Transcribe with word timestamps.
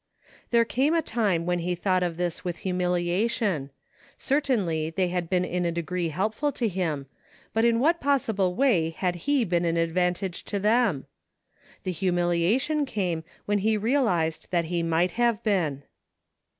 There 0.49 0.65
came 0.65 0.95
a 0.95 1.01
time 1.03 1.45
when 1.45 1.59
he 1.59 1.75
thought 1.75 2.01
of 2.01 2.17
this 2.17 2.43
with 2.43 2.57
humiliation; 2.65 3.69
certainly 4.17 4.89
they 4.89 5.09
had 5.09 5.29
been 5.29 5.45
in 5.45 5.63
a 5.63 5.71
degree 5.71 6.07
helpful 6.07 6.51
to 6.53 6.67
him, 6.67 7.05
but 7.53 7.65
in 7.65 7.79
what 7.79 8.01
possible 8.01 8.55
way 8.55 8.89
had 8.89 9.13
he 9.29 9.45
been 9.45 9.63
an 9.63 9.77
advantage 9.77 10.43
to 10.45 10.57
them} 10.57 11.05
The 11.83 11.91
humiliation 11.91 12.77
230 12.77 12.95
"VERY 12.95 13.15
MUCH 13.15 13.17
IMPROVED. 13.17 13.25
came 13.27 13.45
when 13.45 13.57
he 13.59 13.77
realized 13.77 14.47
that 14.49 14.65
he 14.73 14.81
might 14.81 15.11
have 15.11 15.43
been. 15.43 15.83